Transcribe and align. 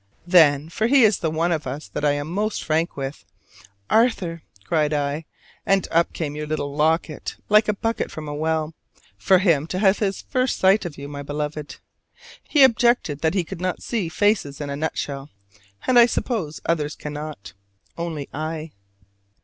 Then, 0.25 0.67
for 0.69 0.87
he 0.87 1.03
is 1.03 1.19
the 1.19 1.29
one 1.29 1.51
of 1.51 1.67
us 1.67 1.87
that 1.89 2.03
I 2.03 2.13
am 2.13 2.27
most 2.27 2.63
frank 2.63 2.97
with: 2.97 3.23
"Arthur," 3.87 4.41
cried 4.65 4.93
I, 4.95 5.25
and 5.63 5.87
up 5.91 6.11
came 6.11 6.35
your 6.35 6.47
little 6.47 6.75
locket 6.75 7.35
like 7.49 7.67
a 7.67 7.75
bucket 7.75 8.09
from 8.09 8.27
a 8.27 8.33
well, 8.33 8.73
for 9.15 9.37
him 9.37 9.67
to 9.67 9.77
have 9.77 9.99
his 9.99 10.23
first 10.23 10.57
sight 10.57 10.85
of 10.85 10.97
you, 10.97 11.07
my 11.07 11.21
Beloved. 11.21 11.75
He 12.41 12.63
objected 12.63 13.21
that 13.21 13.35
he 13.35 13.43
could 13.43 13.61
not 13.61 13.83
see 13.83 14.09
faces 14.09 14.59
in 14.59 14.71
a 14.71 14.75
nutshell; 14.75 15.29
and 15.85 15.99
I 15.99 16.07
suppose 16.07 16.61
others 16.65 16.95
cannot: 16.95 17.53
only 17.95 18.27
I. 18.33 18.71